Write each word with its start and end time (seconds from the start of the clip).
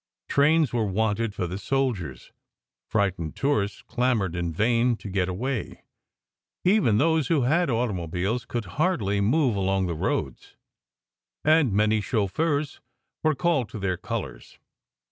Trains 0.27 0.73
were 0.73 0.87
wanted 0.87 1.35
for 1.35 1.45
the 1.45 1.59
soldiers. 1.59 2.31
Frightened 2.87 3.35
tourists 3.35 3.83
clamoured 3.83 4.35
in 4.35 4.51
vain 4.51 4.95
to 4.95 5.07
get 5.11 5.29
away. 5.29 5.83
Even 6.65 6.97
those 6.97 7.27
who 7.27 7.43
had 7.43 7.69
automobiles 7.69 8.43
could 8.45 8.65
hardly 8.81 9.21
move 9.21 9.55
along 9.55 9.85
the 9.85 9.93
roads, 9.93 10.55
and 11.45 11.71
many 11.71 12.01
chauffeurs 12.01 12.81
were 13.21 13.35
called 13.35 13.69
to 13.69 13.77
their 13.77 13.95
colours. 13.95 14.57